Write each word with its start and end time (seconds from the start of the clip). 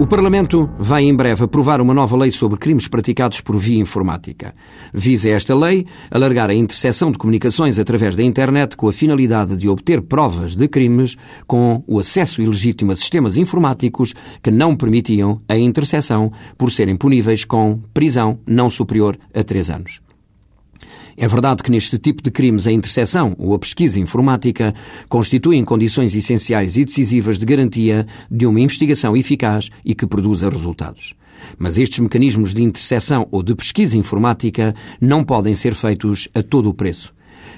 O 0.00 0.06
Parlamento 0.06 0.70
vai 0.78 1.04
em 1.04 1.14
breve 1.14 1.44
aprovar 1.44 1.78
uma 1.78 1.92
nova 1.92 2.16
lei 2.16 2.30
sobre 2.30 2.58
crimes 2.58 2.88
praticados 2.88 3.42
por 3.42 3.58
via 3.58 3.78
informática. 3.78 4.54
Visa 4.94 5.28
esta 5.28 5.54
lei 5.54 5.86
alargar 6.10 6.48
a 6.48 6.54
interseção 6.54 7.12
de 7.12 7.18
comunicações 7.18 7.78
através 7.78 8.16
da 8.16 8.22
internet 8.22 8.78
com 8.78 8.88
a 8.88 8.94
finalidade 8.94 9.58
de 9.58 9.68
obter 9.68 10.00
provas 10.00 10.56
de 10.56 10.66
crimes 10.68 11.18
com 11.46 11.84
o 11.86 11.98
acesso 11.98 12.40
ilegítimo 12.40 12.92
a 12.92 12.96
sistemas 12.96 13.36
informáticos 13.36 14.14
que 14.42 14.50
não 14.50 14.74
permitiam 14.74 15.42
a 15.46 15.58
interseção 15.58 16.32
por 16.56 16.72
serem 16.72 16.96
puníveis 16.96 17.44
com 17.44 17.78
prisão 17.92 18.40
não 18.46 18.70
superior 18.70 19.18
a 19.34 19.44
três 19.44 19.68
anos. 19.68 20.00
É 21.22 21.28
verdade 21.28 21.62
que 21.62 21.70
neste 21.70 21.98
tipo 21.98 22.22
de 22.22 22.30
crimes 22.30 22.66
a 22.66 22.72
interseção 22.72 23.36
ou 23.38 23.52
a 23.52 23.58
pesquisa 23.58 24.00
informática 24.00 24.74
constituem 25.06 25.62
condições 25.66 26.14
essenciais 26.14 26.78
e 26.78 26.84
decisivas 26.86 27.38
de 27.38 27.44
garantia 27.44 28.06
de 28.30 28.46
uma 28.46 28.58
investigação 28.58 29.14
eficaz 29.14 29.68
e 29.84 29.94
que 29.94 30.06
produza 30.06 30.48
resultados. 30.48 31.14
Mas 31.58 31.76
estes 31.76 31.98
mecanismos 31.98 32.54
de 32.54 32.62
interseção 32.62 33.28
ou 33.30 33.42
de 33.42 33.54
pesquisa 33.54 33.98
informática 33.98 34.74
não 34.98 35.22
podem 35.22 35.54
ser 35.54 35.74
feitos 35.74 36.26
a 36.34 36.42
todo 36.42 36.70
o 36.70 36.74
preço. 36.74 37.12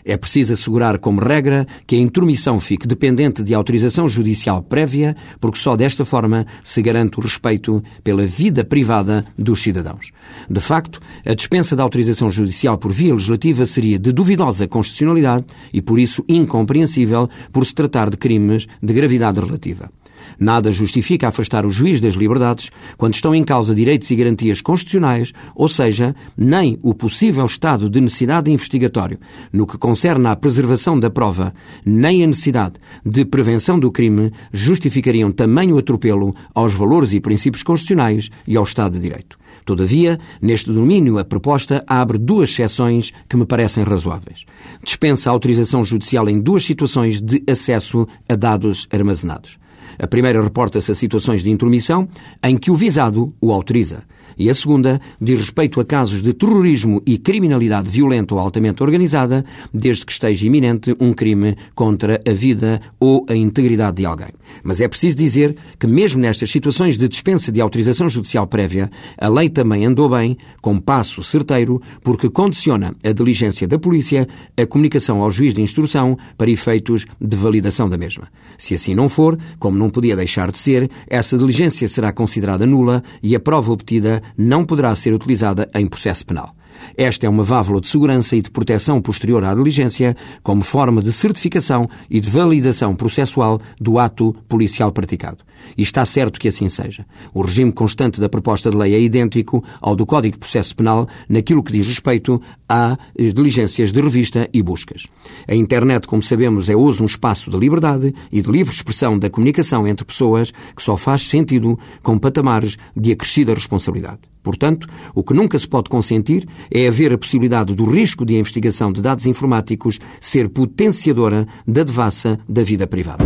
É 0.05 0.16
preciso 0.16 0.52
assegurar, 0.52 0.98
como 0.98 1.20
regra, 1.20 1.66
que 1.87 1.97
a 1.97 1.98
intromissão 1.98 2.59
fique 2.59 2.87
dependente 2.87 3.43
de 3.43 3.55
autorização 3.55 4.09
judicial 4.09 4.62
prévia, 4.62 5.16
porque 5.41 5.59
só 5.59 5.77
desta 5.77 6.05
forma 6.05 6.47
se 6.62 6.83
garante 6.83 7.19
o 7.19 7.23
respeito 7.23 7.83
pela 8.02 8.27
vida 8.27 8.65
privada 8.65 9.24
dos 9.38 9.62
cidadãos. 9.62 10.10
De 10.48 10.60
facto, 10.60 11.01
a 11.24 11.34
dispensa 11.34 11.77
da 11.77 11.83
autorização 11.83 12.30
judicial 12.30 12.79
por 12.79 12.93
via 12.93 13.15
legislativa 13.15 13.65
seria 13.66 13.98
de 13.98 14.12
duvidosa 14.12 14.66
constitucionalidade 14.66 15.45
e, 15.73 15.80
por 15.80 15.98
isso, 15.98 16.24
incompreensível 16.29 17.29
por 17.52 17.65
se 17.65 17.74
tratar 17.74 18.10
de 18.10 18.16
crimes 18.16 18.66
de 18.82 18.93
gravidade 18.93 19.40
relativa. 19.40 19.90
Nada 20.38 20.73
justifica 20.73 21.28
afastar 21.28 21.65
o 21.65 21.70
juiz 21.70 22.01
das 22.01 22.15
liberdades 22.15 22.70
quando 22.96 23.15
estão 23.15 23.34
em 23.34 23.45
causa 23.45 23.74
direitos 23.74 24.10
e 24.10 24.16
garantias 24.16 24.60
constitucionais, 24.60 25.32
ou 25.54 25.68
seja, 25.68 26.15
nem 26.37 26.78
o 26.82 26.95
possível 26.95 27.45
estado 27.45 27.88
de 27.88 28.01
necessidade 28.01 28.50
investigatório 28.50 29.18
no 29.52 29.66
que 29.66 29.78
concerne 29.78 30.26
à 30.26 30.37
preservação 30.37 30.98
da 30.98 31.10
prova, 31.10 31.54
nem 31.84 32.24
a 32.24 32.26
necessidade 32.26 32.74
de 33.04 33.24
prevenção 33.24 33.78
do 33.78 33.90
crime 33.90 34.32
justificariam 34.52 35.30
tamanho 35.30 35.78
atropelo 35.78 36.34
aos 36.54 36.73
valores 36.73 37.12
e 37.12 37.20
princípios 37.20 37.62
constitucionais 37.62 38.30
e 38.46 38.56
ao 38.56 38.65
Estado 38.65 38.95
de 38.95 39.00
Direito. 39.00 39.43
Todavia, 39.65 40.18
neste 40.40 40.73
domínio, 40.73 41.18
a 41.18 41.24
proposta 41.24 41.84
abre 41.87 42.18
duas 42.18 42.50
exceções 42.50 43.12
que 43.28 43.37
me 43.37 43.46
parecem 43.46 43.84
razoáveis. 43.84 44.45
Dispensa 44.82 45.30
a 45.30 45.32
autorização 45.32 45.84
judicial 45.84 46.28
em 46.28 46.40
duas 46.40 46.65
situações 46.65 47.20
de 47.20 47.43
acesso 47.48 48.06
a 48.28 48.34
dados 48.34 48.88
armazenados. 48.90 49.62
A 49.98 50.07
primeira 50.07 50.43
reporta-se 50.43 50.90
a 50.90 50.95
situações 50.95 51.43
de 51.43 51.51
intromissão 51.51 52.09
em 52.43 52.57
que 52.57 52.71
o 52.71 52.76
visado 52.76 53.35
o 53.40 53.52
autoriza. 53.52 54.04
E 54.38 54.49
a 54.49 54.54
segunda 54.54 55.01
diz 55.21 55.40
respeito 55.40 55.80
a 55.80 55.84
casos 55.84 56.23
de 56.23 56.32
terrorismo 56.32 57.02
e 57.07 57.18
criminalidade 57.18 57.88
violenta 57.88 58.34
ou 58.34 58.40
altamente 58.40 58.82
organizada, 58.82 59.45
desde 59.73 60.07
que 60.07 60.12
esteja 60.12 60.46
iminente 60.46 60.96
um 61.01 61.12
crime 61.12 61.57
contra 61.74 62.21
a 62.26 62.32
vida 62.32 62.80
ou 62.99 63.26
a 63.29 63.34
integridade 63.34 63.99
de 63.99 64.06
alguém. 64.06 64.28
Mas 64.62 64.81
é 64.81 64.88
preciso 64.88 65.16
dizer 65.16 65.56
que, 65.78 65.87
mesmo 65.87 66.21
nestas 66.21 66.50
situações 66.50 66.97
de 66.97 67.09
dispensa 67.09 67.50
de 67.50 67.60
autorização 67.60 68.09
judicial 68.09 68.47
prévia, 68.47 68.91
a 69.19 69.28
lei 69.28 69.49
também 69.49 69.84
andou 69.84 70.09
bem, 70.09 70.37
com 70.60 70.78
passo 70.78 71.22
certeiro, 71.22 71.81
porque 72.03 72.28
condiciona 72.28 72.94
a 73.04 73.12
diligência 73.12 73.66
da 73.66 73.78
polícia 73.78 74.28
a 74.56 74.66
comunicação 74.66 75.22
ao 75.22 75.31
juiz 75.31 75.54
de 75.54 75.62
instrução 75.62 76.19
para 76.37 76.50
efeitos 76.50 77.06
de 77.21 77.37
validação 77.37 77.88
da 77.88 77.97
mesma. 77.97 78.28
Se 78.59 78.75
assim 78.75 78.94
não 78.94 79.09
for, 79.09 79.38
como 79.59 79.77
não 79.83 79.91
podia 79.91 80.15
deixar 80.15 80.51
de 80.51 80.59
ser, 80.59 80.89
essa 81.09 81.37
diligência 81.37 81.89
será 81.89 82.12
considerada 82.12 82.65
nula 82.65 83.03
e 83.23 83.34
a 83.34 83.41
prova 83.41 83.73
obtida 83.73 84.23
não 84.39 84.65
poderá 84.65 84.95
ser 84.95 85.12
utilizada 85.12 85.69
em 85.75 85.87
processo 85.87 86.25
penal. 86.25 86.55
Esta 86.97 87.27
é 87.27 87.29
uma 87.29 87.43
válvula 87.43 87.81
de 87.81 87.89
segurança 87.89 88.37
e 88.37 88.43
de 88.43 88.51
proteção 88.51 89.01
posterior 89.01 89.45
à 89.45 89.55
diligência, 89.55 90.17
como 90.43 90.62
forma 90.62 91.03
de 91.03 91.12
certificação 91.12 91.89
e 92.09 92.21
de 92.21 92.31
validação 92.31 92.95
processual 92.95 93.61
do 93.81 93.99
ato 93.99 94.34
policial 94.49 94.91
praticado. 94.93 95.39
E 95.77 95.83
está 95.83 96.05
certo 96.05 96.41
que 96.41 96.49
assim 96.49 96.69
seja. 96.69 97.06
O 97.33 97.43
regime 97.43 97.73
constante 97.73 98.21
da 98.21 98.28
proposta 98.28 98.71
de 98.71 98.77
lei 98.77 98.95
é 98.95 99.00
idêntico 99.00 99.62
ao 99.81 99.97
do 99.97 100.06
Código 100.06 100.34
de 100.34 100.39
Processo 100.39 100.75
Penal 100.75 101.09
naquilo 101.28 101.62
que 101.62 101.73
diz 101.73 101.87
respeito 101.87 102.41
às 102.69 102.97
diligências 103.34 103.93
de 103.93 104.00
revista 104.00 104.49
e 104.53 104.62
buscas. 104.62 105.06
A 105.47 105.55
internet, 105.55 106.06
como 106.06 106.23
sabemos, 106.23 106.69
é 106.69 106.77
hoje 106.77 107.03
um 107.03 107.06
espaço 107.06 107.50
de 107.50 107.56
liberdade 107.56 108.15
e 108.31 108.41
de 108.41 108.50
livre 108.50 108.75
expressão 108.75 109.19
da 109.19 109.31
comunicação 109.31 109.87
entre 109.87 110.05
pessoas 110.05 110.53
que 110.77 110.83
só 110.83 110.97
faz 110.97 111.23
sentido 111.28 111.79
com 112.03 112.19
patamares 112.19 112.77
de 112.97 113.12
acrescida 113.12 113.55
responsabilidade. 113.55 114.21
Portanto, 114.43 114.89
o 115.15 115.23
que 115.23 115.34
nunca 115.34 115.59
se 115.59 115.69
pode 115.69 115.89
consentir 115.89 116.49
é 116.71 116.89
haver 116.89 117.12
a 117.12 117.19
possibilidade 117.19 117.75
do 117.75 117.84
risco 117.84 118.25
de 118.25 118.34
investigação 118.34 118.93
de 118.93 119.00
dados 119.00 119.27
informáticos 119.27 119.99
ser 120.21 120.49
potenciadora 120.49 121.47
da 121.67 121.84
devassa 121.84 122.39
da 122.49 122.65
vida 122.65 122.87
privada. 122.87 123.25